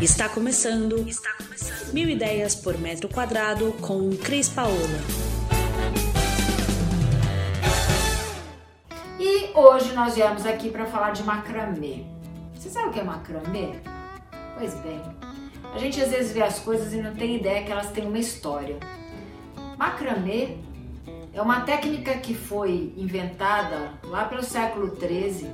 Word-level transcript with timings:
Está 0.00 0.28
começando. 0.28 1.08
Está 1.08 1.32
começando. 1.36 1.92
Mil 1.92 2.08
ideias 2.08 2.54
por 2.54 2.78
metro 2.78 3.08
quadrado 3.08 3.72
com 3.80 4.10
Cris 4.16 4.48
Paola. 4.48 4.76
E 9.18 9.50
hoje 9.58 9.92
nós 9.94 10.14
viemos 10.14 10.46
aqui 10.46 10.70
para 10.70 10.86
falar 10.86 11.10
de 11.10 11.24
macramê. 11.24 12.04
Você 12.54 12.70
sabe 12.70 12.90
o 12.90 12.92
que 12.92 13.00
é 13.00 13.02
macramê? 13.02 13.70
Pois 14.56 14.72
bem, 14.74 15.02
a 15.74 15.78
gente 15.78 16.00
às 16.00 16.10
vezes 16.10 16.32
vê 16.32 16.42
as 16.42 16.60
coisas 16.60 16.92
e 16.92 16.98
não 16.98 17.16
tem 17.16 17.34
ideia 17.34 17.64
que 17.64 17.72
elas 17.72 17.90
têm 17.90 18.06
uma 18.06 18.18
história. 18.18 18.78
Macramê 19.76 20.58
é 21.32 21.42
uma 21.42 21.62
técnica 21.62 22.16
que 22.18 22.34
foi 22.34 22.94
inventada 22.96 23.94
lá 24.04 24.26
pelo 24.26 24.44
século 24.44 24.96
XIII, 24.96 25.50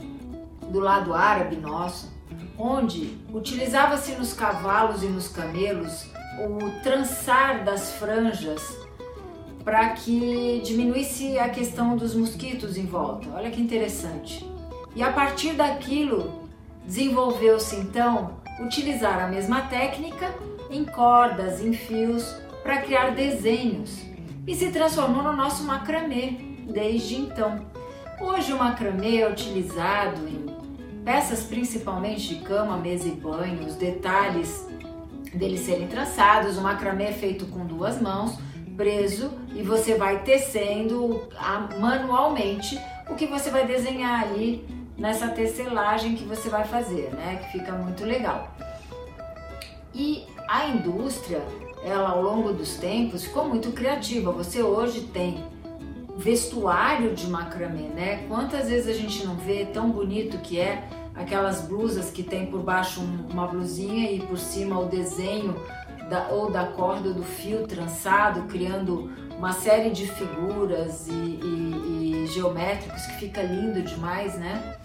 do 0.71 0.81
lado 0.81 1.15
árabe 1.15 1.57
nosso, 1.57 2.13
onde 2.59 3.19
utilizava-se 3.33 4.13
nos 4.13 4.33
cavalos 4.33 5.03
e 5.03 5.07
nos 5.07 5.29
camelos 5.29 6.07
o 6.39 6.83
trançar 6.83 7.65
das 7.65 7.93
franjas 7.95 8.77
para 9.65 9.91
que 9.91 10.61
diminuísse 10.65 11.39
a 11.39 11.49
questão 11.49 11.97
dos 11.97 12.15
mosquitos 12.15 12.77
em 12.77 12.85
volta. 12.85 13.29
Olha 13.35 13.51
que 13.51 13.61
interessante. 13.61 14.47
E 14.95 15.03
a 15.03 15.13
partir 15.13 15.55
daquilo 15.55 16.49
desenvolveu-se 16.85 17.77
então 17.77 18.39
utilizar 18.61 19.25
a 19.25 19.27
mesma 19.27 19.63
técnica 19.63 20.35
em 20.71 20.85
cordas, 20.85 21.61
em 21.61 21.73
fios, 21.73 22.37
para 22.63 22.83
criar 22.83 23.11
desenhos 23.11 24.03
e 24.47 24.55
se 24.55 24.71
transformou 24.71 25.23
no 25.23 25.33
nosso 25.33 25.65
macramê 25.65 26.37
desde 26.71 27.17
então. 27.17 27.65
Hoje 28.21 28.53
o 28.53 28.59
macramê 28.59 29.19
é 29.19 29.31
utilizado 29.31 30.29
em 30.29 30.54
peças 31.05 31.45
principalmente 31.45 32.35
de 32.35 32.41
cama, 32.43 32.77
mesa 32.77 33.07
e 33.07 33.13
banho, 33.13 33.67
os 33.67 33.75
detalhes 33.75 34.67
deles 35.35 35.61
serem 35.61 35.87
traçados, 35.87 36.57
o 36.57 36.63
macramê 36.63 37.05
é 37.05 37.13
feito 37.13 37.47
com 37.47 37.67
duas 37.67 38.01
mãos, 38.01 38.39
preso 38.77 39.31
e 39.55 39.63
você 39.63 39.97
vai 39.97 40.23
tecendo 40.23 41.29
manualmente 41.79 42.81
o 43.09 43.15
que 43.15 43.27
você 43.27 43.51
vai 43.51 43.67
desenhar 43.67 44.23
ali 44.23 44.67
nessa 44.97 45.29
tecelagem 45.29 46.15
que 46.15 46.25
você 46.25 46.49
vai 46.49 46.65
fazer, 46.65 47.11
né? 47.13 47.37
Que 47.37 47.59
fica 47.59 47.73
muito 47.73 48.05
legal. 48.05 48.55
E 49.95 50.25
a 50.49 50.69
indústria, 50.69 51.43
ela 51.85 52.11
ao 52.11 52.23
longo 52.23 52.53
dos 52.53 52.77
tempos 52.77 53.25
ficou 53.25 53.47
muito 53.47 53.73
criativa. 53.73 54.33
Você 54.33 54.63
hoje 54.63 55.03
tem 55.13 55.45
vestuário 56.17 57.15
de 57.15 57.27
macramê, 57.27 57.89
né? 57.89 58.25
Quantas 58.29 58.69
vezes 58.69 58.89
a 58.89 58.99
gente 58.99 59.25
não 59.25 59.37
vê 59.37 59.67
tão 59.67 59.91
bonito 59.91 60.39
que 60.39 60.59
é 60.59 60.89
aquelas 61.15 61.63
blusas 61.63 62.11
que 62.11 62.23
tem 62.23 62.47
por 62.47 62.63
baixo 62.63 63.01
uma 63.31 63.47
blusinha 63.47 64.11
e 64.11 64.21
por 64.21 64.39
cima 64.39 64.79
o 64.79 64.87
desenho 64.87 65.55
da, 66.09 66.29
ou 66.29 66.51
da 66.51 66.67
corda 66.67 67.13
do 67.13 67.23
fio 67.23 67.67
trançado, 67.67 68.43
criando 68.43 69.11
uma 69.39 69.53
série 69.53 69.91
de 69.91 70.07
figuras 70.07 71.09
e, 71.09 71.13
e, 71.13 72.25
e 72.25 72.27
geométricos 72.29 73.05
que 73.07 73.13
fica 73.21 73.43
lindo 73.43 73.83
demais, 73.83 74.35
né? 74.39 74.77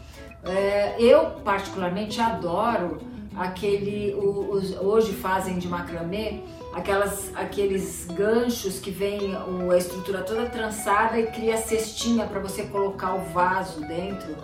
É, 0.43 0.95
eu 0.99 1.31
particularmente 1.43 2.19
adoro 2.21 2.99
aquele, 3.35 4.13
os, 4.15 4.75
hoje 4.79 5.13
fazem 5.13 5.57
de 5.57 5.67
macramê 5.67 6.41
aquelas, 6.73 7.31
aqueles 7.35 8.07
ganchos 8.07 8.79
que 8.79 8.91
vem 8.91 9.35
a 9.35 9.77
estrutura 9.77 10.21
toda 10.21 10.47
trançada 10.47 11.19
e 11.19 11.27
cria 11.27 11.57
cestinha 11.57 12.25
para 12.25 12.39
você 12.39 12.63
colocar 12.63 13.15
o 13.15 13.21
vaso 13.31 13.81
dentro 13.81 14.35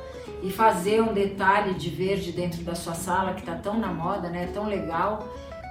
e 0.42 0.52
fazer 0.52 1.02
um 1.02 1.14
detalhe 1.14 1.74
de 1.74 1.90
verde 1.90 2.32
dentro 2.32 2.62
da 2.64 2.76
sua 2.76 2.94
sala 2.94 3.34
que 3.34 3.40
está 3.40 3.56
tão 3.56 3.80
na 3.80 3.88
moda, 3.88 4.30
né? 4.30 4.50
Tão 4.54 4.68
legal. 4.68 5.28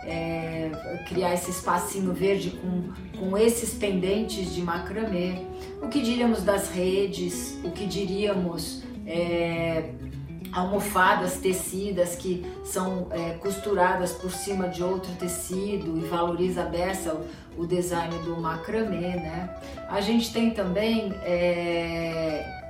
É, 0.07 0.71
criar 1.09 1.35
esse 1.35 1.51
espacinho 1.51 2.13
verde 2.13 2.51
com, 2.51 3.19
com 3.19 3.39
esses 3.39 3.73
pendentes 3.75 4.55
de 4.55 4.61
macramê. 4.61 5.47
O 5.81 5.89
que 5.89 6.01
diríamos 6.01 6.43
das 6.43 6.71
redes? 6.71 7.59
O 7.65 7.71
que 7.71 7.87
diríamos 7.87 8.83
é, 9.07 9.91
almofadas 10.55 11.39
tecidas 11.39 12.15
que 12.15 12.47
são 12.63 13.09
é, 13.11 13.35
costuradas 13.35 14.13
por 14.13 14.31
cima 14.31 14.69
de 14.69 14.83
outro 14.83 15.13
tecido 15.15 15.99
e 15.99 16.09
valoriza 16.09 16.63
a 16.63 16.67
beça 16.67 17.13
o, 17.57 17.63
o 17.63 17.67
design 17.67 18.17
do 18.19 18.37
macramê, 18.41 19.17
né? 19.17 19.51
A 19.89 20.01
gente 20.01 20.33
tem 20.33 20.51
também 20.51 21.13
é, 21.25 22.65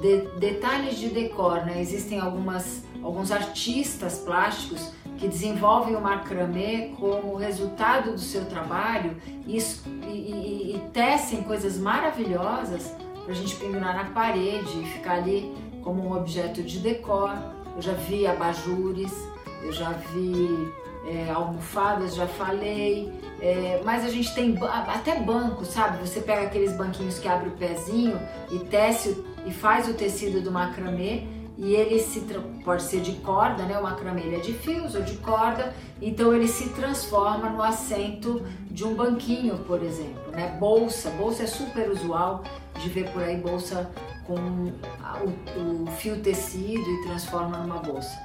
de, 0.00 0.38
detalhes 0.38 0.98
de 0.98 1.08
decor, 1.08 1.64
né? 1.64 1.80
Existem 1.80 2.20
algumas, 2.20 2.84
alguns 3.02 3.32
artistas 3.32 4.18
plásticos 4.18 4.92
que 5.24 5.28
desenvolvem 5.28 5.96
o 5.96 6.02
macramê 6.02 6.90
como 7.00 7.34
resultado 7.34 8.12
do 8.12 8.18
seu 8.18 8.44
trabalho 8.44 9.16
e, 9.46 9.58
e, 10.06 10.76
e 10.76 10.82
tecem 10.92 11.42
coisas 11.42 11.78
maravilhosas 11.78 12.94
para 13.22 13.32
a 13.32 13.34
gente 13.34 13.56
pendurar 13.56 13.94
na 13.96 14.04
parede 14.10 14.82
e 14.82 14.84
ficar 14.84 15.14
ali 15.14 15.50
como 15.82 16.06
um 16.06 16.14
objeto 16.14 16.62
de 16.62 16.78
decor. 16.78 17.34
Eu 17.74 17.80
já 17.80 17.94
vi 17.94 18.26
abajures, 18.26 19.14
eu 19.62 19.72
já 19.72 19.92
vi 19.92 20.70
é, 21.08 21.30
almofadas, 21.30 22.14
já 22.14 22.26
falei, 22.26 23.10
é, 23.40 23.80
mas 23.82 24.04
a 24.04 24.10
gente 24.10 24.34
tem 24.34 24.58
até 24.60 25.18
banco, 25.18 25.64
sabe? 25.64 26.06
Você 26.06 26.20
pega 26.20 26.42
aqueles 26.42 26.76
banquinhos 26.76 27.18
que 27.18 27.26
abre 27.26 27.48
o 27.48 27.52
pezinho 27.52 28.20
e 28.50 28.58
tece 28.58 29.24
e 29.46 29.50
faz 29.50 29.88
o 29.88 29.94
tecido 29.94 30.42
do 30.42 30.52
macramê 30.52 31.26
e 31.56 31.74
ele 31.74 32.00
se 32.00 32.20
pode 32.64 32.82
ser 32.82 33.00
de 33.00 33.12
corda, 33.12 33.62
né? 33.64 33.76
Ele 34.22 34.36
é 34.36 34.40
de 34.40 34.52
fios 34.52 34.94
ou 34.94 35.02
de 35.02 35.16
corda, 35.18 35.72
então 36.02 36.34
ele 36.34 36.48
se 36.48 36.70
transforma 36.70 37.48
no 37.48 37.62
assento 37.62 38.44
de 38.70 38.84
um 38.84 38.94
banquinho, 38.94 39.58
por 39.58 39.82
exemplo, 39.82 40.32
né? 40.32 40.56
Bolsa, 40.58 41.10
bolsa 41.10 41.44
é 41.44 41.46
super 41.46 41.88
usual 41.90 42.42
de 42.80 42.88
ver 42.88 43.08
por 43.10 43.22
aí 43.22 43.36
bolsa 43.36 43.90
com 44.26 44.34
o, 44.34 45.84
o 45.84 45.86
fio 45.92 46.20
tecido 46.20 46.90
e 46.90 47.02
transforma 47.04 47.58
numa 47.58 47.78
bolsa. 47.78 48.18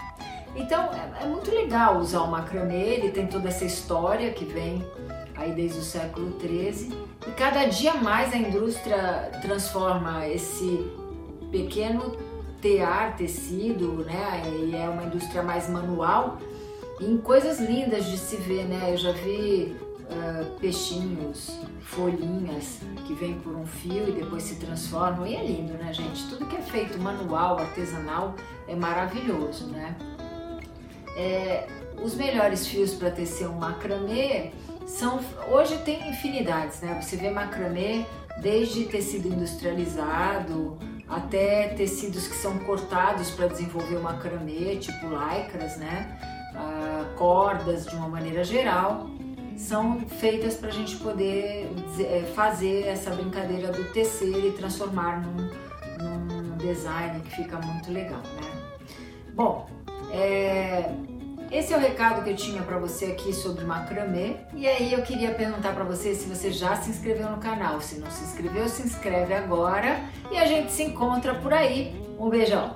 Então 0.55 0.89
é, 0.91 1.23
é, 1.23 1.27
muito 1.27 1.51
legal 1.51 1.97
usar 1.97 2.21
o 2.21 2.31
macramê, 2.31 2.95
ele 2.95 3.11
tem 3.11 3.27
toda 3.27 3.49
essa 3.49 3.65
história 3.65 4.31
que 4.31 4.45
vem 4.45 4.83
aí 5.35 5.51
desde 5.51 5.79
o 5.79 5.83
século 5.83 6.31
13 6.31 6.91
e 7.27 7.31
cada 7.31 7.65
dia 7.65 7.93
mais 7.93 8.33
a 8.33 8.37
indústria 8.37 9.31
transforma 9.41 10.27
esse 10.27 10.91
pequeno 11.51 12.17
tear 12.61 13.15
tecido, 13.15 14.03
né? 14.05 14.43
E 14.63 14.75
é 14.75 14.87
uma 14.89 15.03
indústria 15.03 15.43
mais 15.43 15.69
manual 15.69 16.37
em 16.99 17.17
coisas 17.17 17.59
lindas 17.59 18.05
de 18.05 18.17
se 18.17 18.35
ver, 18.37 18.65
né? 18.65 18.91
Eu 18.91 18.97
já 18.97 19.11
vi 19.11 19.75
uh, 20.09 20.59
peixinhos, 20.59 21.59
folhinhas 21.81 22.79
que 23.07 23.13
vêm 23.13 23.39
por 23.39 23.55
um 23.55 23.65
fio 23.65 24.09
e 24.09 24.11
depois 24.11 24.43
se 24.43 24.55
transformam. 24.55 25.25
E 25.25 25.35
é 25.35 25.45
lindo, 25.45 25.73
né, 25.73 25.93
gente? 25.93 26.27
Tudo 26.29 26.45
que 26.45 26.57
é 26.57 26.61
feito 26.61 26.99
manual, 26.99 27.59
artesanal, 27.59 28.35
é 28.67 28.75
maravilhoso, 28.75 29.67
né? 29.67 29.95
É, 31.15 31.67
os 32.01 32.15
melhores 32.15 32.67
fios 32.67 32.93
para 32.93 33.11
tecer 33.11 33.47
um 33.47 33.55
macramê 33.55 34.51
são. 34.85 35.19
Hoje 35.49 35.77
tem 35.79 36.09
infinidades, 36.09 36.81
né? 36.81 36.99
Você 37.01 37.15
vê 37.15 37.29
macramê 37.29 38.05
desde 38.41 38.85
tecido 38.85 39.27
industrializado 39.27 40.77
até 41.09 41.69
tecidos 41.69 42.27
que 42.27 42.35
são 42.35 42.57
cortados 42.59 43.31
para 43.31 43.47
desenvolver 43.47 43.95
o 43.95 44.03
macramê, 44.03 44.77
tipo 44.77 45.07
lycras, 45.07 45.77
né? 45.77 46.19
Ah, 46.55 47.05
cordas 47.17 47.85
de 47.85 47.95
uma 47.95 48.07
maneira 48.07 48.43
geral 48.43 49.09
são 49.57 49.99
feitas 49.99 50.55
para 50.55 50.69
a 50.69 50.71
gente 50.71 50.95
poder 50.97 51.69
é, 51.99 52.21
fazer 52.33 52.87
essa 52.87 53.11
brincadeira 53.11 53.71
do 53.71 53.91
tecer 53.91 54.45
e 54.45 54.51
transformar 54.53 55.21
num, 55.21 55.49
num 56.01 56.57
design 56.57 57.19
que 57.21 57.35
fica 57.35 57.59
muito 57.59 57.91
legal, 57.91 58.21
né? 58.21 58.49
Bom, 59.33 59.69
é, 60.11 60.91
esse 61.51 61.73
é 61.73 61.77
o 61.77 61.79
recado 61.79 62.23
que 62.23 62.29
eu 62.29 62.35
tinha 62.35 62.61
para 62.61 62.77
você 62.77 63.05
aqui 63.05 63.33
sobre 63.33 63.65
macramê. 63.65 64.35
E 64.53 64.67
aí 64.67 64.93
eu 64.93 65.01
queria 65.01 65.31
perguntar 65.31 65.73
para 65.73 65.83
você 65.83 66.13
se 66.13 66.27
você 66.27 66.51
já 66.51 66.75
se 66.75 66.89
inscreveu 66.89 67.29
no 67.29 67.37
canal. 67.37 67.81
Se 67.81 67.99
não 67.99 68.09
se 68.11 68.23
inscreveu, 68.23 68.69
se 68.69 68.83
inscreve 68.83 69.33
agora 69.33 70.01
e 70.31 70.37
a 70.37 70.45
gente 70.45 70.71
se 70.71 70.83
encontra 70.83 71.33
por 71.35 71.53
aí. 71.53 71.95
Um 72.19 72.29
beijão. 72.29 72.75